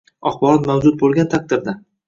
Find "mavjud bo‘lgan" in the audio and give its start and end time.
0.71-1.31